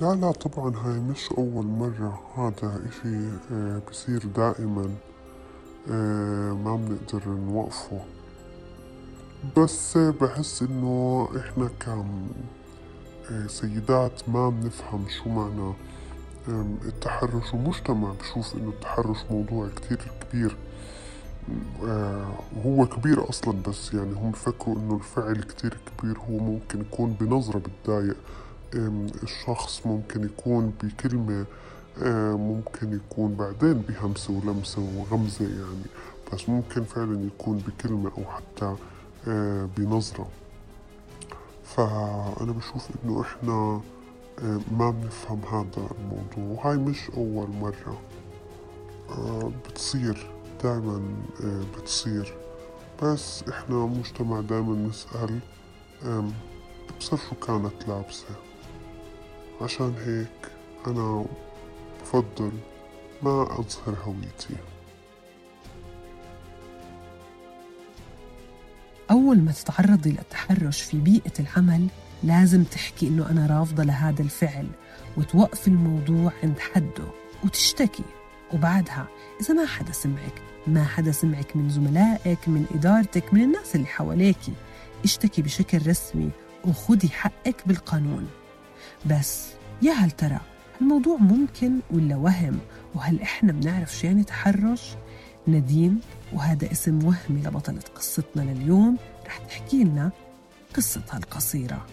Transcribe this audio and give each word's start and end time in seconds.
لا 0.00 0.14
لا 0.14 0.32
طبعا 0.32 0.76
هاي 0.76 1.00
مش 1.00 1.32
أول 1.38 1.66
مرة. 1.66 2.20
هذا 2.36 2.80
إشي 2.88 3.28
آه، 3.52 3.82
بصير 3.90 4.26
دائما 4.26 4.90
آه، 5.90 6.52
ما 6.52 6.76
بنقدر 6.76 7.28
نوقفه. 7.28 8.00
بس 9.56 9.98
بحس 9.98 10.62
إنه 10.62 11.28
إحنا 11.36 11.70
كسيدات 13.46 14.28
ما 14.28 14.50
بنفهم 14.50 15.04
شو 15.08 15.28
معنى 15.30 15.72
التحرش. 16.84 17.54
ومجتمع 17.54 18.12
بشوف 18.12 18.54
إنه 18.54 18.68
التحرش 18.68 19.18
موضوع 19.30 19.68
كتير 19.76 19.98
كبير. 20.20 20.56
آه، 21.84 22.34
وهو 22.56 22.86
كبير 22.86 23.28
أصلا 23.28 23.62
بس 23.68 23.94
يعني 23.94 24.12
هم 24.12 24.30
بفكروا 24.30 24.76
إنه 24.76 24.94
الفعل 24.96 25.42
كتير 25.42 25.76
كبير. 25.98 26.18
هو 26.18 26.38
ممكن 26.38 26.80
يكون 26.80 27.16
بنظرة 27.20 27.58
بتضايق. 27.58 28.16
الشخص 28.74 29.86
ممكن 29.86 30.24
يكون 30.24 30.72
بكلمة 30.82 31.44
آه، 32.02 32.32
ممكن 32.36 32.92
يكون 32.92 33.34
بعدين 33.34 33.72
بهمسة 33.74 34.32
ولمسة 34.32 34.82
وغمزة 34.96 35.44
يعني 35.44 35.84
بس 36.32 36.48
ممكن 36.48 36.84
فعلا 36.84 37.26
يكون 37.26 37.58
بكلمة 37.58 38.10
أو 38.18 38.24
حتى 38.24 38.76
آه، 39.28 39.68
بنظرة. 39.76 40.28
فأنا 41.64 42.52
بشوف 42.52 42.88
إنه 43.04 43.20
إحنا 43.22 43.80
آه، 44.42 44.60
ما 44.72 44.90
بنفهم 44.90 45.40
هذا 45.52 45.88
الموضوع 45.98 46.64
وهاي 46.64 46.76
مش 46.76 47.10
أول 47.16 47.48
مرة. 47.50 48.00
بتصير 49.68 50.30
دائما 50.62 51.02
بتصير. 51.76 52.34
بس 53.02 53.44
إحنا 53.48 53.76
مجتمع 53.76 54.40
دائما 54.40 54.88
نسأل 54.88 55.40
ابصر 56.94 57.16
شو 57.16 57.34
كانت 57.46 57.88
لابسة. 57.88 58.49
عشان 59.60 59.94
هيك 60.06 60.52
أنا 60.86 61.24
بفضل 62.02 62.52
ما 63.22 63.42
أظهر 63.42 63.96
هويتي. 64.04 64.56
أول 69.10 69.38
ما 69.38 69.52
تتعرضي 69.52 70.10
للتحرش 70.10 70.82
في 70.82 70.96
بيئة 70.98 71.32
العمل 71.40 71.86
لازم 72.22 72.64
تحكي 72.64 73.08
إنه 73.08 73.30
أنا 73.30 73.58
رافضة 73.58 73.82
لهذا 73.84 74.22
الفعل 74.22 74.66
وتوقف 75.16 75.68
الموضوع 75.68 76.32
عند 76.42 76.58
حده 76.58 77.04
وتشتكي. 77.44 78.04
وبعدها 78.54 79.06
إذا 79.40 79.54
ما 79.54 79.66
حدا 79.66 79.92
سمعك 79.92 80.42
ما 80.66 80.84
حدا 80.84 81.12
سمعك 81.12 81.56
من 81.56 81.70
زملائك 81.70 82.48
من 82.48 82.66
إدارتك 82.74 83.34
من 83.34 83.42
الناس 83.42 83.74
اللي 83.76 83.86
حواليكي 83.86 84.52
اشتكي 85.04 85.42
بشكل 85.42 85.86
رسمي 85.86 86.30
وخدي 86.64 87.08
حقك 87.08 87.56
بالقانون. 87.66 88.28
بس 89.06 89.46
يا 89.82 89.92
هل 89.92 90.10
ترى 90.10 90.40
الموضوع 90.80 91.16
ممكن 91.16 91.72
ولا 91.90 92.16
وهم 92.16 92.58
وهل 92.94 93.20
إحنا 93.22 93.52
بنعرف 93.52 93.96
شو 93.98 94.06
يعني 94.06 94.24
تحرش؟ 94.24 94.94
نادين 95.46 96.00
وهذا 96.32 96.72
اسم 96.72 97.04
وهمي 97.04 97.42
لبطلة 97.42 97.80
قصتنا 97.94 98.42
لليوم 98.42 98.96
رح 99.26 99.38
تحكي 99.38 99.84
لنا 99.84 100.10
قصتها 100.74 101.18
القصيرة 101.18 101.86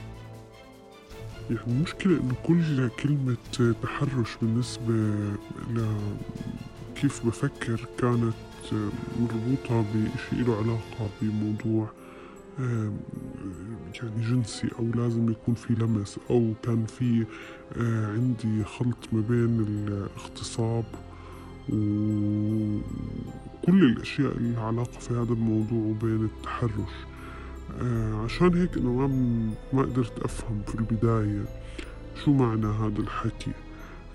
يعني 1.50 1.62
المشكلة 1.68 2.20
إنه 2.20 2.34
كل 2.44 2.90
كلمة 2.90 3.38
تحرش 3.84 4.30
بالنسبة 4.42 4.94
ل 5.74 5.98
كيف 6.96 7.26
بفكر 7.26 7.86
كانت 7.98 8.34
مربوطة 9.20 9.86
بشيء 9.94 10.48
له 10.48 10.56
علاقة 10.56 11.10
بموضوع 11.22 11.90
يعني 13.96 14.22
جنسي 14.22 14.68
أو 14.80 14.86
لازم 14.96 15.32
يكون 15.32 15.56
في 15.56 15.74
لمس 15.74 16.20
أو 16.30 16.54
كان 16.64 16.86
في 16.86 17.26
آه، 17.78 18.08
عندي 18.08 18.64
خلط 18.64 18.98
ما 19.12 19.22
بين 19.22 19.60
الاغتصاب 19.60 20.86
وكل 21.70 22.84
الأشياء 23.68 24.38
اللي 24.38 24.60
علاقة 24.60 25.00
في 25.00 25.14
هذا 25.14 25.34
الموضوع 25.34 25.80
وبين 25.80 26.26
التحرش. 26.26 26.94
آه، 27.82 28.24
عشان 28.24 28.58
هيك 28.62 28.78
إنه 28.78 28.94
ما 28.94 29.08
ما 29.74 29.82
قدرت 29.82 30.20
أفهم 30.20 30.62
في 30.68 30.76
البداية 30.76 31.46
شو 32.26 32.34
معنى 32.34 32.66
هذا 32.66 33.00
الحكي. 33.00 33.52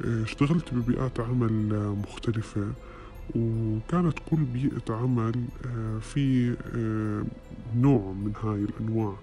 آه، 0.04 0.22
اشتغلت 0.22 0.74
ببيئات 0.74 1.20
عمل 1.20 1.94
مختلفة 2.08 2.72
وكانت 3.36 4.18
كل 4.30 4.36
بيئة 4.36 4.94
عمل 4.94 5.44
في 6.00 6.54
نوع 7.76 8.12
من 8.12 8.32
هاي 8.42 8.64
الأنواع. 8.64 9.16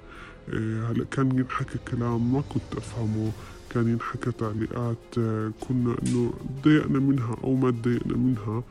هلا 0.54 1.06
كان 1.12 1.38
ينحكى 1.38 1.78
كلام 1.92 2.34
ما 2.34 2.42
كنت 2.42 2.78
أفهمه. 2.78 3.32
كان 3.70 3.88
ينحكى 3.88 4.32
تعليقات 4.32 4.98
آه، 5.18 5.52
كنا 5.60 5.96
إنه 6.04 6.34
تضايقنا 6.62 7.00
منها 7.00 7.36
أو 7.44 7.56
ما 7.56 7.72
تضايقنا 7.72 8.18
منها 8.18 8.64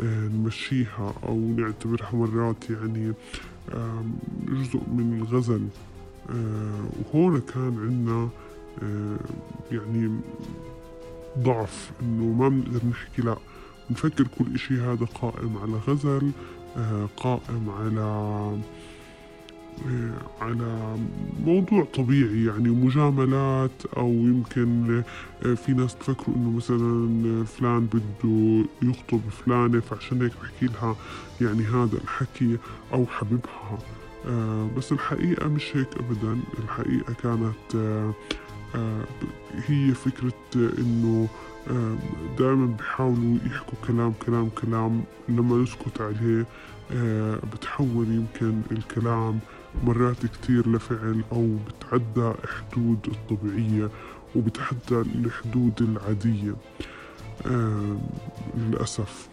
آه، 0.00 0.28
نمشيها 0.28 1.14
أو 1.22 1.38
نعتبرها 1.38 2.10
مرات 2.12 2.70
يعني 2.70 3.12
جزء 4.48 4.80
من 4.88 5.18
الغزل. 5.22 5.68
وهون 7.14 7.40
كان 7.40 7.78
عندنا 7.78 8.28
يعني 9.72 10.20
ضعف 11.38 11.90
إنه 12.02 12.24
ما 12.24 12.48
بنقدر 12.48 12.86
نحكي 12.86 13.22
لا 13.22 13.36
نفكر 13.90 14.26
كل 14.38 14.54
إشي 14.54 14.74
هذا 14.74 15.04
قائم 15.04 15.56
على 15.62 15.72
غزل 15.72 16.30
قائم 17.16 17.70
على 17.70 18.58
على 20.40 20.96
موضوع 21.44 21.84
طبيعي 21.94 22.44
يعني 22.44 22.68
مجاملات 22.68 23.70
أو 23.96 24.08
يمكن 24.08 25.02
آه، 25.46 25.54
في 25.54 25.72
ناس 25.72 25.94
تفكروا 25.94 26.36
إنه 26.36 26.50
مثلا 26.50 27.44
فلان 27.44 27.86
بده 27.86 28.64
يخطب 28.82 29.20
فلانة 29.30 29.80
فعشان 29.80 30.22
هيك 30.22 30.32
بحكي 30.42 30.66
لها 30.66 30.96
يعني 31.40 31.64
هذا 31.64 31.98
الحكي 32.04 32.58
أو 32.92 33.06
حبيبها. 33.06 33.78
آه، 34.26 34.68
بس 34.76 34.92
الحقيقة 34.92 35.48
مش 35.48 35.76
هيك 35.76 35.88
أبدا. 35.96 36.40
الحقيقة 36.64 37.12
كانت 37.22 37.74
آه، 37.76 38.14
آه، 38.74 39.04
هي 39.66 39.94
فكرة 39.94 40.32
إنه 40.54 41.28
دائما 42.38 42.66
بيحاولوا 42.66 43.36
يحكوا 43.46 43.78
كلام 43.86 44.12
كلام 44.26 44.48
كلام. 44.48 45.02
لما 45.28 45.56
نسكت 45.56 46.00
عليه 46.00 46.46
بتحول 47.52 48.06
يمكن 48.08 48.60
الكلام 48.72 49.38
مرات 49.84 50.26
كتير 50.26 50.72
لفعل 50.76 51.24
أو 51.32 51.56
بتعدى 51.68 52.32
حدود 52.46 52.98
الطبيعية 53.06 53.90
وبتعدى 54.36 55.00
الحدود 55.14 55.82
العادية. 55.82 56.54
آه، 57.46 57.98
للأسف. 58.56 59.28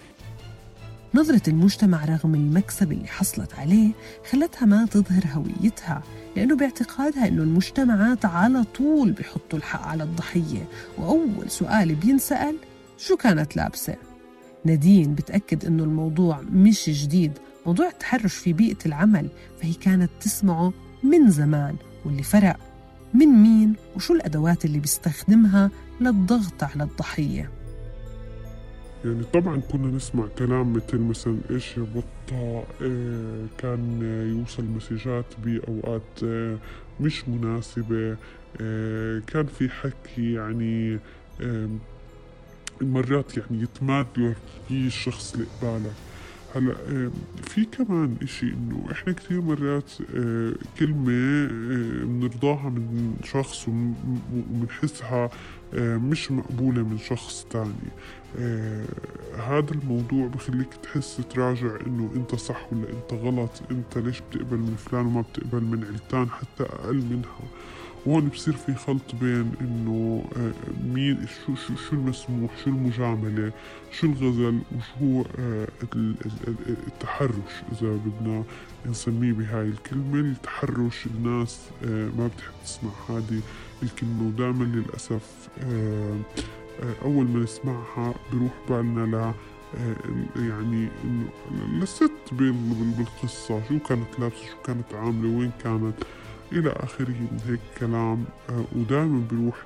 نظرة 1.14 1.42
المجتمع 1.48 2.06
رغم 2.06 2.36
المكسب 2.36 2.92
اللي 2.92 3.08
حصلت 3.08 3.54
عليه 3.54 3.92
خلتها 4.32 4.66
ما 4.66 4.86
تظهر 4.86 5.24
هويتها 5.34 6.04
لأنه 6.36 6.56
باعتقادها 6.56 7.28
أنه 7.28 7.44
المجتمعات 7.44 8.26
على 8.26 8.64
طول 8.64 9.12
بيحطوا 9.12 9.60
الحق 9.60 9.82
على 9.88 10.04
الضحية. 10.04 10.68
وأول 10.98 11.50
سؤال 11.50 11.96
بينسأل 11.96 12.56
شو 12.98 13.18
كانت 13.18 13.56
لابسة؟ 13.56 13.96
نادين 14.66 15.16
بتأكد 15.16 15.66
أنه 15.66 15.84
الموضوع 15.84 16.42
مش 16.52 16.90
جديد 16.90 17.32
موضوع 17.68 17.88
التحرش 17.88 18.36
في 18.36 18.54
بيئة 18.54 18.78
العمل 18.86 19.28
فهي 19.62 19.74
كانت 19.74 20.10
تسمعه 20.22 20.74
من 21.04 21.30
زمان. 21.30 21.76
واللي 22.06 22.24
فرق 22.24 22.58
من 23.14 23.28
مين 23.28 23.74
وشو 23.96 24.14
الأدوات 24.14 24.66
اللي 24.66 24.80
بيستخدمها 24.80 25.72
للضغط 26.02 26.64
على 26.64 26.84
الضحية؟ 26.84 27.50
يعني 29.06 29.24
طبعا 29.34 29.58
كنا 29.72 29.88
نسمع 29.88 30.28
كلام 30.38 30.74
مثل 30.74 30.98
مثلا 30.98 31.38
إيش 31.50 31.80
بطة 31.80 32.64
إيه 32.82 33.46
كان 33.58 34.02
يوصل 34.38 34.64
مسجات 34.64 35.26
بأوقات 35.46 36.24
إيه 36.24 36.58
مش 37.00 37.28
مناسبة 37.28 38.18
إيه 38.62 39.20
كان 39.28 39.46
في 39.46 39.70
حكي 39.70 40.34
يعني 40.34 41.00
إيه 41.42 41.70
مرات 42.82 43.38
يعني 43.38 43.62
يتمادر 43.64 44.34
فيه 44.68 44.88
الشخص 44.88 45.34
اللي 45.34 45.46
قبالك 45.62 45.94
هلا 46.58 46.76
إيه 46.90 47.12
في 47.44 47.66
كمان 47.66 48.16
إشي 48.24 48.46
إنه 48.46 48.86
إحنا 48.92 49.14
كثير 49.14 49.42
مرات 49.42 49.92
إيه 50.16 50.54
كلمة 50.80 51.10
إيه 51.10 51.48
بنرضاها 52.06 52.70
من 52.70 53.16
شخص 53.24 53.68
وبنحسها 54.34 55.30
مش 55.74 56.32
مقبولة 56.32 56.84
من 56.84 56.98
شخص 56.98 57.48
تاني. 57.50 57.74
آه 58.40 58.86
هذا 59.38 59.72
الموضوع 59.72 60.28
بخليك 60.28 60.74
تحس 60.84 61.22
تراجع 61.30 61.76
إنه 61.88 62.12
أنت 62.16 62.36
صح 62.36 62.74
ولا 62.74 62.90
أنت 62.90 63.14
غلط 63.14 63.52
أنت 63.72 63.98
ليش 63.98 64.22
بتقبل 64.22 64.58
من 64.58 64.76
فلان 64.76 65.06
وما 65.06 65.22
بتقبل 65.22 65.64
من 65.64 65.84
علتان 65.84 66.30
حتى 66.30 66.64
أقل 66.64 66.96
منها. 66.96 67.40
وهون 68.08 68.28
بصير 68.28 68.54
في 68.54 68.74
خلط 68.74 69.16
بين 69.22 69.52
إنه 69.62 70.26
آه 70.38 70.52
مين 70.94 71.28
شو 71.28 71.56
شو 71.56 71.76
شو 71.76 71.96
المسموح 71.96 72.52
شو 72.64 72.70
المجاملة 72.70 73.52
شو 73.92 74.08
الغزل 74.08 74.60
وشو 74.78 75.24
آه 75.40 75.68
التحرش. 76.88 77.54
إذا 77.72 78.00
بدنا 78.06 78.44
نسميه 78.86 79.34
بهاي 79.34 79.68
الكلمة 79.68 80.20
التحرش 80.20 81.06
الناس 81.06 81.60
آه 81.86 82.10
ما 82.18 82.28
بتحب 82.28 82.54
تسمع 82.64 82.92
هذه 83.10 83.42
الكلمة. 83.84 84.28
ودائما 84.28 84.64
للأسف 84.64 85.50
أول 87.06 87.26
ما 87.26 87.44
نسمعها 87.44 88.14
بروح 88.34 88.54
بالنا 88.70 89.06
ل 89.06 89.34
يعني 90.36 90.90
للست 91.74 92.12
بالقصة. 92.32 93.62
شو 93.70 93.80
كانت 93.80 94.20
لابسة؟ 94.20 94.46
شو 94.46 94.58
كانت 94.66 94.94
عاملة؟ 94.94 95.38
وين 95.38 95.52
كانت؟ 95.64 95.96
إلى 96.52 96.70
آخره 96.70 97.10
من 97.10 97.40
هيك 97.48 97.60
كلام. 97.78 98.26
ودائما 98.76 99.24
بروح 99.32 99.58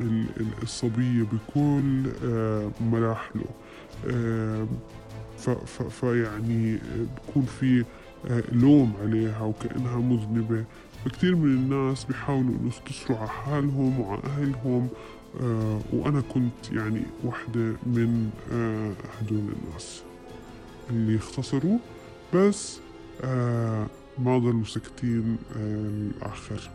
للصبية 0.00 1.22
بكل 1.22 2.02
مراحله. 2.80 3.44
فيعني 5.90 6.78
بكون 7.28 7.42
في 7.60 7.84
لوم 8.52 8.92
عليها 9.02 9.42
وكأنها 9.42 9.96
مذنبة. 9.96 10.64
فكتير 11.04 11.36
من 11.36 11.44
الناس 11.44 12.04
بيحاولوا 12.04 12.50
إنه 12.50 12.68
يختصروا 12.68 13.18
على 13.18 13.28
حالهم 13.28 14.00
وعلى 14.00 14.22
أهلهم. 14.24 14.88
آه 15.42 15.80
وأنا 15.92 16.20
كنت 16.20 16.72
يعني 16.72 17.02
واحدة 17.24 17.72
من 17.86 18.30
آه 18.52 18.92
هدول 19.20 19.38
الناس 19.38 20.02
اللي 20.90 21.16
اختصروا. 21.16 21.78
بس 22.34 22.78
آه 23.24 23.86
ما 24.18 24.38
ضلوا 24.38 24.64
ساكتين 24.64 25.38
آه 25.56 25.84
الآخر. 25.86 26.70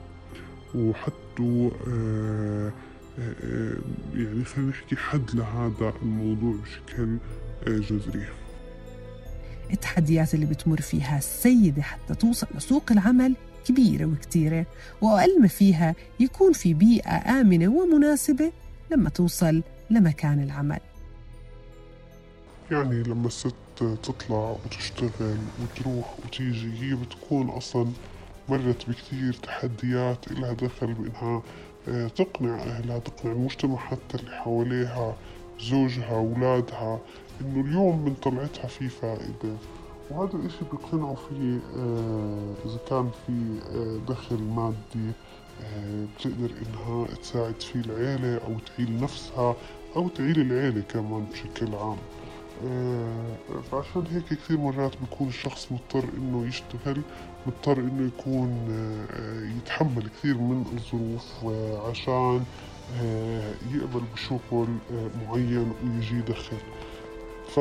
وحطوا 0.76 1.72
آه 1.88 2.72
آه 3.20 3.76
يعني 4.14 4.46
خلينا 4.46 4.70
نحكي 4.70 4.96
حد 4.96 5.32
لهذا 5.34 5.94
الموضوع 6.02 6.56
بشكل 6.64 7.18
جذري. 7.68 8.26
التحديات 9.74 10.34
اللي 10.34 10.46
بتمر 10.46 10.82
فيها 10.82 11.18
السيدة 11.18 11.82
حتى 11.82 12.16
توصل 12.16 12.48
لسوق 12.56 12.92
العمل 12.92 13.36
كبيرة 13.66 14.06
وكتيرة 14.06 14.66
وأقل 15.02 15.42
ما 15.42 15.48
فيها 15.48 15.96
يكون 16.20 16.54
في 16.54 16.74
بيئة 16.74 17.42
آمنة 17.42 17.68
ومناسبة 17.68 18.52
لما 18.92 19.10
توصل 19.10 19.64
لمكان 19.90 20.44
العمل. 20.44 20.80
يعني 22.72 23.04
لما 23.04 23.28
الست 23.28 23.56
تطلع 23.80 24.56
وتشتغل 24.66 25.38
وتروح 25.64 26.16
وتيجي. 26.26 26.82
هي 26.82 26.96
بتكون 26.96 27.50
أصلا 27.50 27.88
مرت 28.50 28.90
بكتير 28.90 29.34
تحديات 29.34 30.32
إلها 30.32 30.54
دخل 30.54 30.94
بإنها 30.94 31.42
آه، 31.88 32.08
تقنع 32.08 32.56
أهلها 32.64 33.00
تقنع 33.00 33.32
المجتمع 33.32 33.78
حتى 33.78 34.18
اللي 34.18 34.32
حواليها 34.32 35.16
زوجها 35.62 36.16
أولادها 36.16 37.00
إنه 37.42 37.62
اليوم 37.62 38.06
من 38.06 38.14
طلعتها 38.14 38.68
في 38.68 38.90
فائدة. 38.90 39.56
وهذا 40.12 40.34
الإشي 40.36 40.58
بيقتنعوا 40.72 41.16
فيه 41.16 41.60
آه 41.78 42.54
إذا 42.66 42.78
كان 42.90 43.10
في 43.28 43.60
آه 43.76 44.00
دخل 44.14 44.44
مادي 44.44 45.12
بتقدر 46.18 46.50
إنها 46.62 47.06
تساعد 47.08 47.62
فيه 47.62 47.80
العيلة 47.80 48.38
أو 48.38 48.56
تعيل 48.60 49.02
نفسها 49.02 49.56
أو 49.96 50.08
تعيل 50.10 50.40
العيلة 50.42 50.82
كمان 50.82 51.26
بشكل 51.32 51.76
عام. 51.76 51.98
فعشان 53.72 54.04
هيك 54.12 54.26
كثير 54.40 54.58
مرات 54.58 54.98
بيكون 55.02 55.28
الشخص 55.28 55.72
مضطر 55.72 56.10
إنه 56.18 56.48
يشتغل 56.48 57.02
مضطر 57.48 57.80
إنه 57.80 58.08
يكون 58.08 58.68
آه 58.70 59.58
يتحمل 59.58 60.10
كثير 60.10 60.38
من 60.38 60.66
الظروف 60.74 61.46
آه 61.46 61.90
عشان 61.90 62.46
آه 63.02 63.54
يقبل 63.72 64.02
بشغل 64.14 64.68
آه 64.92 65.10
معين 65.28 65.74
ويجي 65.84 66.22
دخل 66.22 66.58
ف 67.56 67.60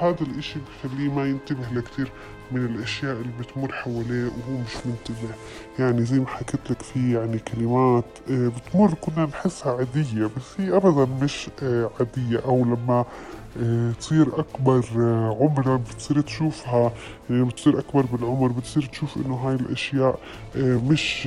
هذا 0.00 0.20
الإشي 0.22 0.58
بخليه 0.60 1.08
ما 1.12 1.26
ينتبه 1.26 1.68
لكثير 1.72 2.12
من 2.52 2.64
الأشياء 2.64 3.12
اللي 3.12 3.32
بتمر 3.40 3.72
حواليه 3.72 4.24
وهو 4.24 4.58
مش 4.66 4.86
منتبه. 4.86 5.34
يعني 5.78 6.04
زي 6.04 6.18
ما 6.20 6.26
حكيت 6.26 6.70
لك 6.70 6.82
في 6.82 7.12
يعني 7.12 7.38
كلمات 7.38 8.04
بتمر 8.30 8.94
كنا 8.94 9.24
نحسها 9.26 9.72
عادية 9.72 10.26
بس 10.36 10.60
هي 10.60 10.76
أبدا 10.76 11.12
مش 11.22 11.50
عادية. 11.60 12.38
أو 12.44 12.64
لما 12.64 13.04
تصير 14.00 14.40
أكبر 14.40 14.84
عمرا 15.40 15.76
بتصير 15.76 16.20
تشوفها 16.20 16.92
يعني 17.30 17.44
بتصير 17.44 17.78
أكبر 17.78 18.06
بالعمر 18.06 18.48
بتصير 18.48 18.82
تشوف 18.86 19.16
إنه 19.16 19.34
هاي 19.34 19.54
الأشياء 19.54 20.18
مش 20.56 21.26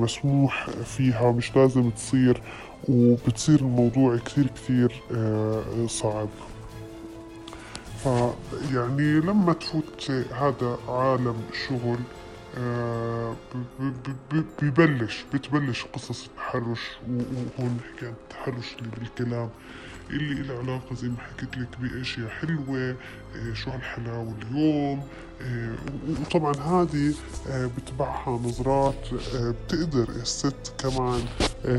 مسموح 0.00 0.66
فيها 0.70 1.32
مش 1.32 1.56
لازم 1.56 1.90
تصير. 1.90 2.42
وبتصير 2.88 3.60
الموضوع 3.60 4.16
كثير 4.16 4.46
كثير 4.46 5.02
صعب. 5.86 6.28
فيعني 8.02 9.20
لما 9.20 9.52
تفوت 9.52 10.10
هذا 10.10 10.78
عالم 10.88 11.36
الشغل 11.52 11.98
آه 12.58 13.36
ببلش 14.62 15.24
بتبلش 15.34 15.84
قصص 15.92 16.26
التحرش 16.26 16.80
وهون 17.08 17.78
نحكي 17.80 18.06
عن 18.06 18.12
التحرش 18.22 18.76
اللي 18.78 18.90
بالكلام 18.98 19.48
اللي 20.10 20.42
له 20.42 20.58
علاقة 20.58 20.94
زي 20.94 21.08
ما 21.08 21.16
حكيت 21.18 21.58
لك 21.58 21.68
بأشياء 21.80 22.28
حلوة 22.28 22.96
آه 23.36 23.54
شو 23.54 23.70
هالحلاوة 23.70 24.34
اليوم 24.50 25.02
آه 25.42 25.74
وطبعا 26.20 26.52
هذه 26.54 27.14
بتبعها 27.50 28.30
نظرات 28.30 29.08
بتقدر 29.36 30.08
الست 30.08 30.72
كمان 30.78 31.20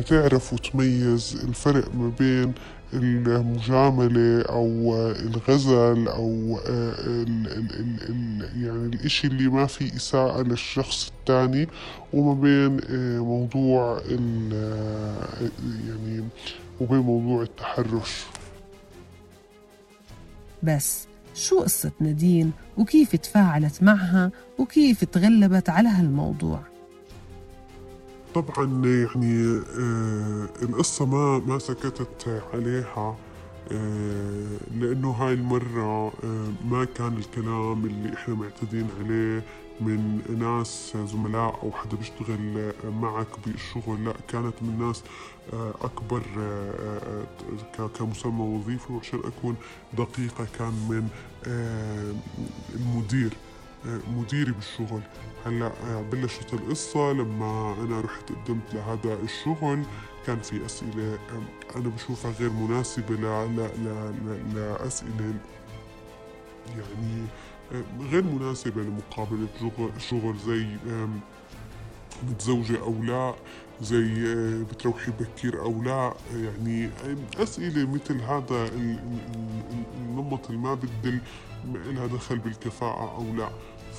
تعرف 0.08 0.54
وتميز 0.54 1.42
الفرق 1.48 1.96
ما 1.96 2.12
بين 2.20 2.54
المجاملة 2.94 4.42
أو 4.42 4.96
الغزل 5.12 6.08
أو 6.08 6.60
ال 6.68 7.48
ال 7.48 7.80
ال 7.80 8.10
ال 8.10 8.64
يعني 8.64 8.96
الإشي 8.96 9.28
اللي 9.28 9.48
ما 9.48 9.66
في 9.66 9.96
إساءة 9.96 10.42
للشخص 10.42 11.12
الثاني 11.20 11.68
وما 12.14 12.34
بين 12.42 12.80
موضوع 13.20 14.02
يعني 15.88 16.24
وبين 16.82 17.00
موضوع 17.00 17.42
التحرش. 17.44 18.26
بس 20.64 21.08
شو 21.36 21.60
قصة 21.60 21.92
نادين؟ 22.00 22.52
وكيف 22.78 23.16
تفاعلت 23.16 23.84
معها؟ 23.84 24.32
وكيف 24.58 25.04
تغلبت 25.04 25.70
على 25.70 25.90
هالموضوع؟ 25.90 26.73
طبعا 28.36 28.86
يعني 28.86 29.62
آه 29.80 30.48
القصة 30.62 31.06
ما 31.06 31.40
ما 31.40 31.60
سكتت 31.60 32.42
عليها 32.54 33.18
آه 33.72 34.58
لأنه 34.76 35.12
هاي 35.12 35.34
المرة 35.34 36.08
آه 36.24 36.48
ما 36.66 36.86
كان 36.86 37.18
الكلام 37.18 37.86
اللي 37.86 38.14
إحنا 38.14 38.36
معتادين 38.36 38.88
عليه 39.00 39.44
من 39.82 40.22
ناس 40.40 40.98
زملاء 41.06 41.60
أو 41.64 41.72
حدا 41.72 41.98
بيشتغل 41.98 42.72
معك 43.02 43.28
بالشغل 43.46 44.06
لا 44.06 44.14
كانت 44.28 44.54
من 44.62 44.80
ناس 44.88 45.04
أكبر 45.82 46.22
كمسمى 48.00 48.42
وظيفي 48.42 48.94
وعشان 48.94 49.20
أكون 49.20 49.56
دقيقة 49.98 50.48
كان 50.60 50.74
من 50.90 51.08
المدير. 52.76 53.34
مديري 53.86 54.52
بالشغل. 54.52 55.02
هلا 55.46 55.72
بلشت 56.12 56.54
القصة 56.54 57.12
لما 57.12 57.76
أنا 57.82 58.02
رحت 58.02 58.32
قدمت 58.32 58.74
لهذا 58.74 59.14
الشغل. 59.24 59.84
كان 60.28 60.40
في 60.40 60.66
أسئلة 60.66 61.20
أنا 61.76 61.90
بشوفها 61.90 62.32
غير 62.32 62.50
مناسبة 62.50 63.16
لا 63.16 63.46
لا 63.48 63.68
لا 63.78 64.12
لأسئلة 64.54 65.34
يعني 66.70 67.26
غير 68.12 68.24
مناسبة 68.24 68.82
لمقابلة 68.82 69.48
شغل 69.98 70.38
زي 70.38 70.68
متزوجة 72.30 72.82
أو 72.82 73.04
لا 73.04 73.36
زي 73.82 74.36
بتروحي 74.64 75.12
بكير 75.12 75.62
أو 75.62 75.84
لا 75.84 76.14
يعني 76.34 76.90
أسئلة 77.38 77.92
مثل 77.92 78.22
هذا 78.22 78.70
النمط 79.98 80.50
اللي 80.50 80.62
ما 80.62 80.74
بدل 80.74 81.20
لها 81.66 82.08
دخل 82.08 82.38
بالكفاءة 82.38 83.16
أو 83.16 83.36
لا. 83.36 83.50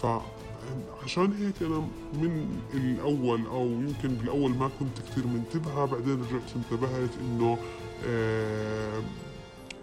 فعشان 0.03 1.33
هيك 1.33 1.63
أنا 1.63 1.89
من 2.13 2.61
الأول 2.75 3.47
أو 3.47 3.67
يمكن 3.67 4.09
بالأول 4.09 4.51
ما 4.51 4.71
كنت 4.81 4.99
كثير 5.11 5.27
منتبهة 5.27 5.85
بعدين 5.85 6.13
رجعت 6.23 6.51
انتبهت 6.57 7.11
إنه 7.21 7.59
آه 8.07 9.03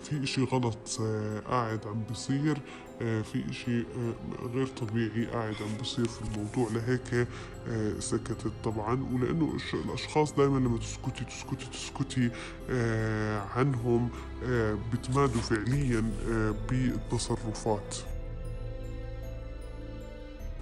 في 0.03 0.23
إشي 0.23 0.43
غلط 0.43 0.97
آه 1.01 1.39
قاعد 1.39 1.87
عم 1.87 2.03
بصير 2.11 2.57
آه 3.01 3.21
في 3.21 3.49
إشي 3.49 3.79
آه 3.79 4.45
غير 4.53 4.67
طبيعي 4.67 5.25
قاعد 5.25 5.55
عم 5.61 5.77
بصير 5.81 6.05
في 6.07 6.21
الموضوع. 6.21 6.67
لهيك 6.71 7.27
سكتت 7.99 8.51
طبعا. 8.63 9.07
ولأنه 9.13 9.57
الأشخاص 9.73 10.33
دائما 10.33 10.57
لما 10.59 10.77
تسكتي 10.77 11.25
تسكتي 11.25 11.65
تسكتي 11.73 12.29
عنهم 13.55 14.09
بتمادوا 14.93 15.41
فعليا 15.41 16.03
بالتصرفات. 16.69 17.95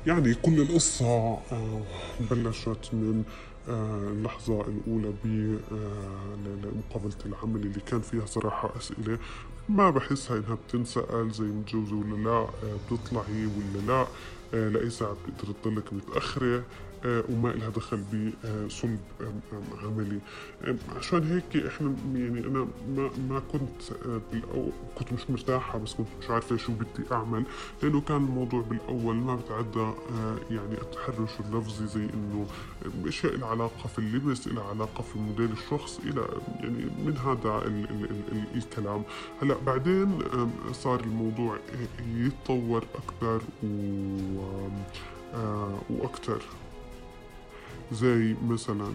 يعني 0.07 0.33
كل 0.33 0.61
القصة 0.61 1.37
بلشت 2.31 2.89
من 2.93 3.23
اللحظة 3.67 4.61
الأولى 4.61 5.13
بمقابلة 5.23 7.17
العمل 7.25 7.61
اللي 7.61 7.79
كان 7.79 8.01
فيها 8.01 8.25
صراحة 8.25 8.77
أسئلة. 8.77 9.19
ما 9.69 9.89
بحسها 9.89 10.37
إنها 10.37 10.57
بتنسأل 10.67 11.31
زي 11.31 11.43
متجوزة 11.43 11.95
ولا 11.95 12.15
لا 12.29 12.47
بتطلعي 12.91 13.45
ولا 13.45 13.79
لا 13.87 14.07
لأي 14.69 14.89
ساعة 14.89 15.15
بتقدر 15.27 15.53
تضلك 15.63 15.93
متأخرة. 15.93 16.55
آه، 16.57 16.63
وما 17.05 17.49
لها 17.49 17.69
دخل 17.69 18.03
بصلب 18.65 18.99
عملي. 19.83 20.19
عشان 20.97 21.31
هيك 21.31 21.65
إحنا 21.65 21.95
يعني 22.15 22.39
أنا 22.39 22.67
ما 22.95 23.09
ما 23.29 23.41
كنت 23.51 23.81
بالأول 24.31 24.71
كنت 24.95 25.13
مش 25.13 25.29
مرتاحة 25.29 25.79
بس 25.79 25.93
كنت 25.93 26.07
مش 26.21 26.29
عارفة 26.29 26.57
شو 26.57 26.71
بدي 26.71 27.11
أعمل 27.11 27.43
لأنه 27.83 28.01
كان 28.01 28.17
الموضوع 28.17 28.61
بالأول 28.61 29.15
ما 29.15 29.35
بتعدى 29.35 29.91
يعني 30.51 30.73
التحرش 30.81 31.29
اللفظي 31.39 31.87
زي 31.87 32.03
إنه 32.13 32.45
أشياء 33.07 33.35
لها 33.37 33.47
علاقة 33.47 33.87
في 33.87 33.99
اللبس 33.99 34.47
لها 34.47 34.63
علاقة 34.63 35.01
في 35.01 35.19
موديل 35.19 35.51
الشخص 35.51 35.99
إلى 35.99 36.25
يعني 36.59 36.85
من 37.05 37.17
هذا 37.17 37.67
ال 37.67 37.89
ال 37.89 38.09
ال 38.31 38.43
الكلام. 38.55 39.03
هلأ 39.41 39.55
بعدين 39.65 40.19
صار 40.71 40.99
الموضوع 40.99 41.57
يتطور 42.15 42.83
أكثر 42.95 43.41
و 43.63 43.67
وأكثر 45.89 46.41
زي 47.91 48.35
مثلا 48.47 48.91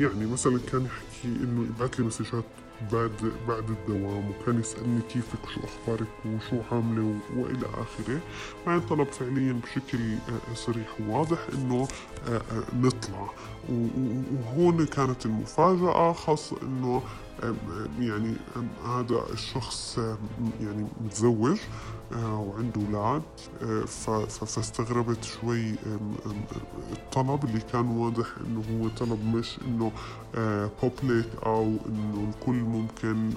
يعني 0.00 0.26
مثلا 0.26 0.58
كان 0.72 0.84
يحكي 0.84 1.26
إنه 1.44 1.66
يبعث 1.76 2.00
لي 2.00 2.06
مسجات 2.06 2.44
بعد 2.92 3.32
بعد 3.48 3.70
الدوام 3.70 4.30
وكان 4.30 4.60
يسألني 4.60 5.00
كيفك 5.12 5.38
شو 5.54 5.60
أخبارك 5.64 6.08
وشو 6.26 6.56
عاملة 6.72 7.18
وإلى 7.36 7.66
آخره. 7.66 8.20
بعدين 8.66 8.88
طلب 8.88 9.06
فعليا 9.12 9.52
بشكل 9.52 9.98
صريح 10.54 11.00
وواضح 11.00 11.38
إنه 11.54 11.88
نطلع. 12.74 13.30
وهون 13.68 14.86
كانت 14.86 15.26
المفاجأة 15.26 16.12
خاصة 16.12 16.56
إنه 16.62 17.02
يعني 18.00 18.34
هذا 18.86 19.22
الشخص 19.32 19.98
يعني 20.60 20.86
متزوج 21.04 21.58
وعنده 22.16 22.80
أولاد 22.86 23.22
فاستغربت 24.28 25.24
شوي 25.24 25.74
الطلب 26.92 27.44
اللي 27.44 27.60
كان 27.72 27.86
واضح 27.86 28.26
إنه 28.46 28.62
هو 28.70 28.88
طلب 28.88 29.24
مش 29.36 29.58
إنه 29.66 29.92
بوبليك 30.82 31.28
أو 31.46 31.62
إنه 31.88 32.30
الكل 32.30 32.52
ممكن 32.54 33.30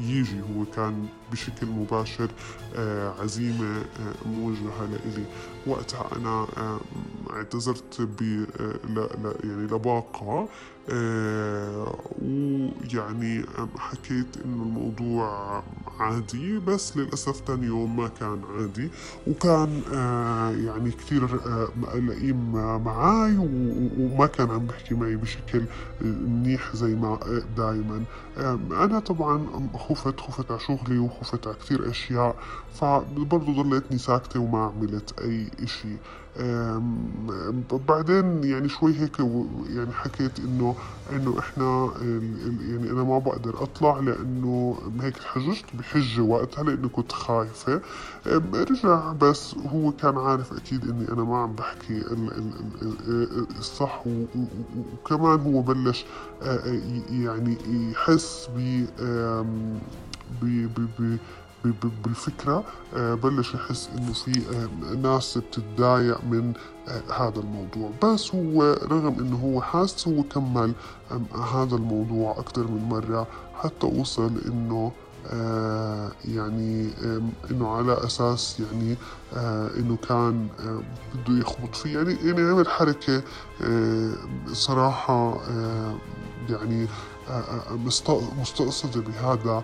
يجي 0.00 0.40
هو 0.40 0.64
كان 0.76 1.06
بشكل 1.34 1.66
مباشر 1.66 2.28
عزيمة 3.20 3.84
موجهة 4.26 4.86
لإلي. 4.86 5.24
وقتها 5.66 6.08
أنا 6.16 6.46
اعتذرت 7.30 8.00
ب 8.00 8.46
يعني 9.44 9.66
لباقة 9.66 10.48
ويعني 12.22 13.44
حكيت 13.78 14.36
إنه 14.44 14.62
الموضوع 14.62 15.62
عادي 16.00 16.58
بس 16.58 16.96
للأسف 16.96 17.40
تاني 17.40 17.66
يوم 17.66 17.96
ما 17.96 18.08
كان 18.08 18.42
عادي. 18.56 18.88
وكان 19.26 19.82
يعني 20.66 20.90
كثير 20.90 21.40
لئيم 21.94 22.52
معاي 22.84 23.36
وما 23.38 24.26
كان 24.26 24.50
عم 24.50 24.66
بحكي 24.66 24.94
معي 24.94 25.16
بشكل 25.16 25.64
منيح 26.00 26.76
زي 26.76 26.94
ما 26.94 27.18
دايما. 27.56 28.04
أنا 28.84 28.98
طبعا 28.98 29.46
خفت 29.74 30.20
خفت 30.20 30.50
على 30.50 30.60
شغلي 30.60 30.98
وخفت 30.98 31.23
على 31.46 31.56
كثير 31.56 31.90
أشياء 31.90 32.36
فبرضه 32.74 33.62
ضليتني 33.62 33.98
ساكتة 33.98 34.40
وما 34.40 34.64
عملت 34.64 35.20
أي 35.20 35.50
إشي. 35.62 35.96
بعدين 37.88 38.44
يعني 38.44 38.68
شوي 38.68 39.00
هيك 39.00 39.18
يعني 39.68 39.92
حكيت 39.92 40.38
إنه 40.38 40.74
إنه 41.12 41.38
إحنا 41.38 41.90
يعني 42.68 42.90
أنا 42.90 43.02
ما 43.04 43.18
بقدر 43.18 43.62
أطلع 43.62 43.98
لأنه 43.98 44.78
هيك 45.00 45.16
حججت 45.22 45.64
بحجة 45.74 46.20
وقتها 46.20 46.64
لأنه 46.64 46.88
كنت 46.88 47.12
خايفة. 47.12 47.80
رجع 48.54 49.12
بس 49.12 49.54
هو 49.72 49.92
كان 49.92 50.18
عارف 50.18 50.52
أكيد 50.52 50.88
إني 50.88 51.08
أنا 51.12 51.24
ما 51.24 51.38
عم 51.38 51.52
بحكي 51.54 52.02
الصح 53.58 54.04
وكمان 54.06 55.40
هو 55.40 55.62
بلش 55.62 56.04
يعني 57.10 57.56
يحس 57.92 58.48
ب 58.56 58.84
بالفكرة 62.04 62.64
بلش 62.96 63.54
يحس 63.54 63.88
إنه 63.98 64.12
في 64.12 64.32
ناس 65.02 65.38
بتتضايق 65.38 66.24
من 66.24 66.52
هذا 67.16 67.40
الموضوع. 67.40 67.90
بس 68.02 68.34
هو 68.34 68.62
رغم 68.82 69.18
إنه 69.20 69.36
هو 69.36 69.62
حاس 69.62 70.08
هو 70.08 70.22
كمل 70.22 70.72
هذا 71.54 71.76
الموضوع 71.76 72.38
أكثر 72.38 72.62
من 72.66 72.84
مرة 72.88 73.26
حتى 73.54 73.86
وصل 73.86 74.30
إنه 74.46 74.92
آه 75.26 76.10
يعني 76.24 76.88
آه 77.04 77.20
إنه 77.50 77.68
على 77.68 78.04
أساس 78.06 78.60
يعني 78.60 78.96
آه 79.36 79.70
إنه 79.76 79.96
كان 80.08 80.48
بده 81.14 81.38
يخبط 81.40 81.74
فيه. 81.74 81.98
يعني 81.98 82.16
يعني 82.24 82.40
عمل 82.50 82.68
حركة 82.68 83.22
صراحة 84.52 85.36
يعني 86.50 86.86
مستقصدة 88.40 89.00
بهذا 89.00 89.62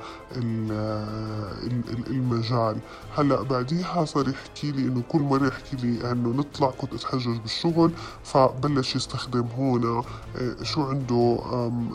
المجال. 2.10 2.76
هلأ 3.16 3.42
بعديها 3.42 4.04
صار 4.04 4.28
يحكي 4.28 4.72
لي 4.72 4.82
إنه 4.82 5.02
كل 5.08 5.18
مرة 5.20 5.48
يحكي 5.48 5.76
لي 5.76 6.12
إنه 6.12 6.28
نطلع 6.28 6.70
كنت 6.70 6.94
أتحجج 6.94 7.36
بالشغل 7.38 7.92
فبلش 8.24 8.96
يستخدم 8.96 9.46
هون 9.58 10.02
شو 10.62 10.82
عنده 10.82 11.38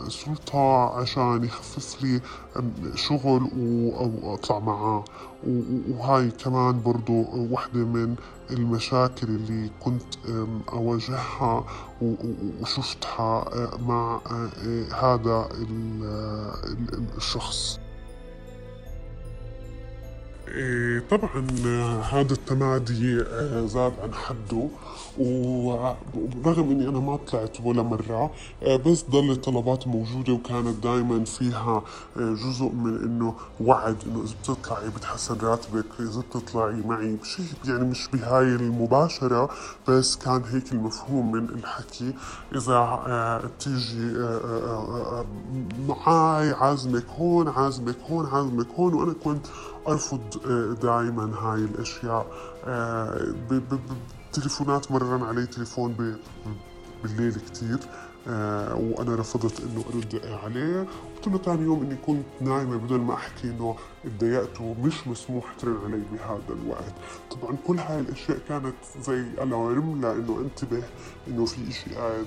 سلطة 0.08 0.98
عشان 1.00 1.44
يخفف 1.44 2.02
لي 2.02 2.20
شغل 2.94 3.50
أو 3.98 4.34
اطلع 4.34 4.58
معاه 4.58 5.04
وهاي 5.90 6.30
كمان 6.30 6.82
برضو 6.82 7.24
وحدة 7.50 7.80
من 7.84 8.16
المشاكل 8.50 9.26
اللي 9.26 9.70
كنت 9.80 10.14
أواجهها 10.72 11.64
وشفتها 12.60 13.44
مع 13.86 14.20
هذا 15.02 15.48
الشخص. 17.16 17.78
طبعا 21.10 21.46
هذا 22.00 22.32
التمادي 22.32 23.18
زاد 23.68 23.92
عن 24.02 24.14
حده 24.14 24.68
ورغم 25.18 26.70
إني 26.70 26.88
أنا 26.88 26.98
ما 27.00 27.16
طلعت 27.16 27.56
ولا 27.64 27.82
مرة 27.82 28.30
بس 28.86 29.04
ضلت 29.10 29.44
طلبات 29.44 29.86
موجودة 29.86 30.32
وكانت 30.32 30.82
دائما 30.82 31.24
فيها 31.24 31.82
جزء 32.16 32.64
من 32.72 32.96
إنه 33.04 33.34
وعد 33.60 33.96
إنه 34.06 34.22
إذا 34.24 34.34
بتطلعي 34.42 34.88
بتحسن 34.88 35.38
راتبك 35.42 35.84
إذا 36.00 36.20
بتطلعي 36.20 36.82
معي 36.86 37.16
بشيء 37.16 37.44
يعني 37.64 37.84
مش 37.84 38.08
بهاي 38.12 38.44
المباشرة 38.44 39.48
بس 39.88 40.16
كان 40.16 40.42
هيك 40.52 40.72
المفهوم 40.72 41.32
من 41.32 41.44
الحكي. 41.48 42.12
إذا 42.56 43.40
بتيجي 43.44 44.12
معاي 45.88 46.50
عازمك 46.52 47.04
هون 47.18 47.48
عازمك 47.48 47.96
هون 48.10 48.26
عازمك 48.26 48.66
هون 48.78 48.94
وأنا 48.94 49.14
كنت 49.24 49.46
أرفض 49.88 50.20
دائما 50.82 51.34
هاي 51.38 51.60
الأشياء. 51.64 52.26
تليفونات 54.32 54.92
مرة 54.92 55.26
علي 55.26 55.46
تليفون 55.46 56.16
بالليل 57.02 57.32
كتير. 57.32 57.78
آه 58.28 58.74
وأنا 58.74 59.14
رفضت 59.14 59.60
إنه 59.60 59.84
أرد 59.94 60.20
عليه. 60.44 60.86
له 61.28 61.38
ثاني 61.38 61.62
يوم 61.62 61.82
إني 61.82 61.96
كنت 62.06 62.24
نايمه 62.40 62.76
بدون 62.76 63.00
ما 63.00 63.14
أحكي 63.14 63.46
إنه 63.50 63.76
تضايقت 64.18 64.60
ومش 64.60 65.08
مسموح 65.08 65.52
ترن 65.58 65.76
علي 65.84 66.02
بهذا 66.12 66.60
الوقت 66.62 66.94
طبعا 67.30 67.56
كل 67.66 67.78
هاي 67.78 68.00
الأشياء 68.00 68.38
كانت 68.48 68.74
زي 69.02 69.20
alarm 69.20 70.00
لإنه 70.02 70.40
انتبه 70.40 70.82
إنه 71.28 71.44
في 71.44 71.68
إشي 71.70 71.94
قاعد 71.94 72.26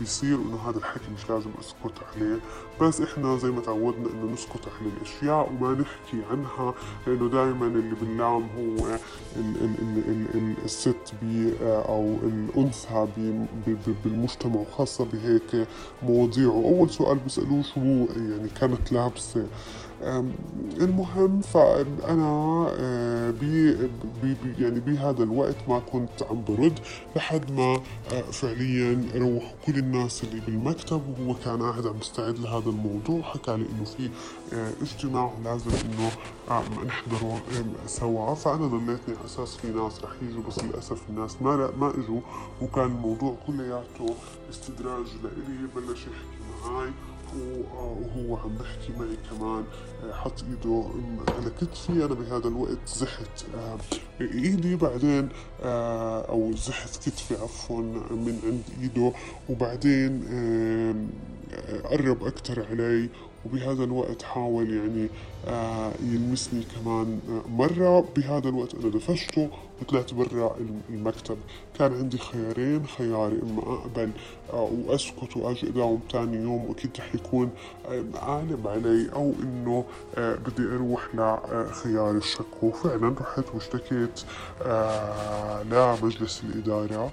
بيصير 0.00 0.40
وإنه 0.40 0.56
هذا 0.68 0.78
الحكي 0.78 1.10
مش 1.18 1.30
لازم 1.30 1.50
أسكت 1.60 1.98
عليه. 2.16 2.38
بس 2.80 3.00
إحنا 3.00 3.36
زي 3.38 3.50
ما 3.50 3.60
تعودنا 3.60 4.08
إنه 4.10 4.32
نسكت 4.32 4.68
عن 4.80 4.86
الأشياء 4.96 5.52
وما 5.52 5.72
نحكي 5.72 6.22
عنها 6.30 6.74
لإنه 7.06 7.28
دائما 7.28 7.66
اللي 7.66 7.94
بنلام 8.02 8.42
هو 8.58 8.86
ال 9.36 9.56
ال 9.64 9.74
ال 10.08 10.26
ال 10.34 10.54
الست 10.64 11.12
بي 11.22 11.52
أو 11.62 12.16
الأنثى 12.22 13.08
بالمجتمع 14.04 14.56
وخاصة 14.60 15.04
بهيك 15.04 15.68
مواضيع. 16.02 16.48
وأول 16.48 16.90
سؤال 16.90 17.18
بيسألوه 17.18 17.62
شو 17.62 17.80
يعني 18.36 18.48
كانت 18.48 18.92
لابسة. 18.92 19.46
المهم 20.80 21.40
فأنا 21.40 22.66
بي 23.40 23.74
بي 24.22 24.36
يعني 24.58 24.80
بهذا 24.80 25.22
الوقت 25.22 25.56
ما 25.68 25.78
كنت 25.78 26.22
عم 26.30 26.44
برد 26.48 26.78
لحد 27.16 27.52
ما 27.52 27.80
فعليا 28.32 29.08
روحوا 29.14 29.56
كل 29.66 29.78
الناس 29.78 30.24
اللي 30.24 30.40
بالمكتب 30.40 31.02
وهو 31.08 31.34
كان 31.44 31.62
قاعد 31.62 31.86
عم 31.86 31.98
يستعد 32.00 32.38
لهذا 32.38 32.70
الموضوع 32.70 33.22
حكى 33.22 33.56
لي 33.56 33.66
إنه 33.72 33.84
في 33.84 34.10
اجتماع 34.82 35.32
ولازم 35.40 35.70
إنه 35.70 36.10
نحضره 36.86 37.42
سوا. 37.86 38.34
فأنا 38.34 38.66
ضليتني 38.66 39.16
على 39.16 39.24
أساس 39.24 39.56
في 39.56 39.68
ناس 39.68 40.04
رح 40.04 40.10
يجوا 40.22 40.42
بس 40.48 40.64
للأسف 40.64 41.02
الناس 41.10 41.42
ما 41.42 41.70
ما 41.78 41.90
إجوا. 41.90 42.20
وكان 42.62 42.84
الموضوع 42.86 43.36
كلياته 43.46 44.14
استدراج 44.50 45.06
لإلي 45.22 45.68
بلش 45.76 46.00
يحكي 46.00 46.70
معي 46.70 46.90
وهو 47.74 48.36
عم 48.36 48.50
بحكي 48.56 48.92
معي 48.98 49.16
كمان 49.30 49.64
حط 50.12 50.44
إيده 50.50 50.84
على 51.28 51.50
كتفي 51.60 51.92
أنا 51.92 52.14
بهذا 52.14 52.48
الوقت 52.48 52.78
زحت 52.88 53.44
إيدي 54.20 54.76
بعدين 54.76 55.28
أو 55.62 56.52
زحت 56.56 56.96
كتفي 57.08 57.34
عفوا 57.34 57.80
من 58.10 58.38
عند 58.44 58.62
إيده 58.82 59.12
وبعدين 59.48 60.24
قرب 61.84 62.24
أكثر 62.24 62.66
علي 62.70 63.08
وبهذا 63.46 63.84
الوقت 63.84 64.22
حاول 64.22 64.74
يعني 64.76 65.08
آه 65.46 65.92
يلمسني 66.02 66.62
كمان 66.62 67.20
آه 67.28 67.48
مرة 67.50 68.00
بهذا 68.16 68.48
الوقت 68.48 68.74
أنا 68.74 68.88
دفشته 68.90 69.50
وطلعت 69.82 70.14
برا 70.14 70.56
المكتب. 70.90 71.36
كان 71.78 71.94
عندي 71.94 72.18
خيارين 72.18 72.86
خياري 72.86 73.40
إما 73.42 73.62
أقبل 73.62 74.10
آه 74.52 74.70
وأسكت 74.86 75.36
وأجي 75.36 75.68
أداوم 75.68 76.00
تاني 76.10 76.36
يوم 76.36 76.64
وأكيد 76.64 76.90
رح 76.98 77.14
يكون 77.14 77.50
عالم 78.14 78.66
علي 78.66 79.12
أو 79.12 79.32
إنه 79.42 79.84
آه 80.14 80.34
بدي 80.34 80.62
أروح 80.74 81.08
لخيار 81.14 82.10
الشك. 82.10 82.62
وفعلا 82.62 83.14
رحت 83.20 83.44
واشتكيت 83.54 84.20
آه 84.62 85.62
لمجلس 85.62 86.42
الإدارة 86.44 87.10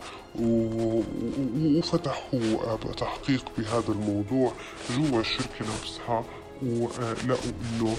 وفتحوا 1.78 2.76
تحقيق 2.98 3.46
بهذا 3.58 3.90
الموضوع 3.90 4.52
جوا 4.98 5.20
الشركة 5.20 5.62
نفسها. 5.62 6.24
ولقوا 6.64 7.52
إنه 7.80 7.96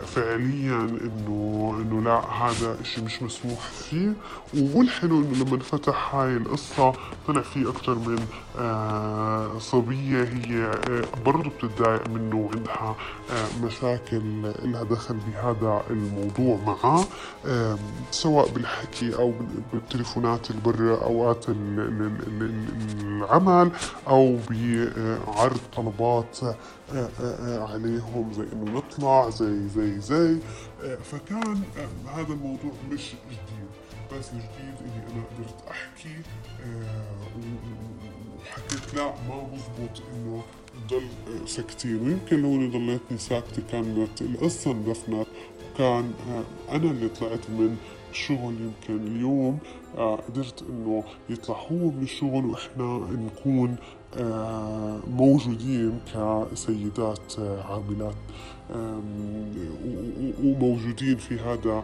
فعليا 0.00 0.76
إنه 0.80 1.74
إنه 1.80 2.02
لا 2.02 2.20
هذا 2.32 2.76
الشيء 2.80 3.04
مش 3.04 3.22
مسموح 3.22 3.60
فيه. 3.60 4.12
والحلو 4.54 5.20
إنه 5.20 5.44
لما 5.44 5.54
انفتح 5.54 6.14
هاي 6.14 6.36
القصة 6.36 6.92
طلع 7.26 7.42
في 7.42 7.68
أكثر 7.68 7.94
من 7.94 8.18
صبية 9.60 10.22
هي 10.22 10.70
برضه 11.26 11.50
بتتضايق 11.50 12.08
منه 12.08 12.36
وعندها 12.36 12.96
مشاكل 13.62 14.22
لها 14.64 14.82
دخل 14.82 15.16
بهذا 15.16 15.82
الموضوع 15.90 16.58
معه. 16.66 17.04
سواء 18.10 18.48
بالحكي 18.48 19.14
أو 19.16 19.32
بالتليفونات 19.72 20.50
اللي 20.50 20.62
برا 20.62 20.96
اوقات 21.04 21.44
العمل 22.30 23.70
أو 24.08 24.38
بعرض 25.26 25.58
طلبات 25.76 26.38
عليهم 27.96 28.32
زي 28.32 28.42
إنه 28.52 28.72
نطلع 28.78 29.30
زي 29.30 29.68
زي 29.68 30.00
زي. 30.00 30.38
فكان 31.04 31.62
هذا 32.06 32.32
الموضوع 32.32 32.72
مش 32.90 33.14
جديد 33.26 33.68
بس 34.12 34.30
الجديد 34.32 34.74
إني 34.80 35.02
أنا 35.12 35.22
قدرت 35.22 35.64
أحكي 35.70 36.16
وحكيت 38.40 38.94
لا 38.94 39.14
ما 39.28 39.42
بزبط 39.42 40.02
إنه 40.14 40.42
نضل 40.84 41.48
ساكتين. 41.48 41.96
ويمكن 41.96 42.42
لو 42.42 42.48
إني 42.48 42.68
ضليتني 42.68 43.18
ساكتة 43.18 43.62
كانت 43.72 44.22
القصة 44.22 44.70
اندفنت. 44.70 45.26
وكان 45.74 46.12
أنا 46.68 46.90
اللي 46.90 47.08
طلعت 47.08 47.50
من 47.50 47.76
الشغل 48.16 48.54
يمكن 48.60 49.06
اليوم 49.06 49.58
آه 49.98 50.16
قدرت 50.16 50.62
إنه 50.70 51.04
يطلع 51.30 51.56
هو 51.72 51.90
من 51.90 52.02
الشغل 52.02 52.44
وإحنا 52.46 53.06
نكون 53.26 53.76
آه 54.16 55.00
موجودين 55.10 56.00
كسيدات 56.14 57.38
آه 57.38 57.62
عاملات 57.62 58.14
وموجودين 60.44 61.16
في 61.16 61.38
هذا 61.38 61.82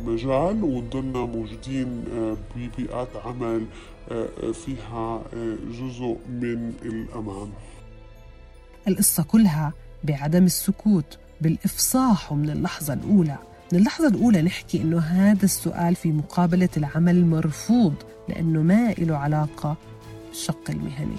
المجال 0.00 0.64
ونضلنا 0.64 1.18
موجودين 1.24 2.04
ببيئات 2.56 3.08
عمل 3.24 3.66
فيها 4.52 5.22
جزء 5.70 6.16
من 6.28 6.72
الأمان. 6.82 7.48
القصة 8.88 9.22
كلها 9.22 9.72
بعدم 10.04 10.44
السكوت. 10.44 11.18
بالإفصاح 11.42 12.32
من 12.32 12.50
اللحظة 12.50 12.94
الأولى. 12.94 13.38
من 13.72 13.78
اللحظة 13.78 14.08
الأولى 14.08 14.42
نحكي 14.42 14.82
إنه 14.82 14.98
هذا 14.98 15.44
السؤال 15.44 15.94
في 15.94 16.12
مقابلة 16.12 16.68
العمل 16.76 17.26
مرفوض 17.26 17.94
لأنه 18.28 18.62
ما 18.62 18.92
له 18.92 19.16
علاقة 19.16 19.76
بالشق 20.28 20.70
المهني. 20.70 21.16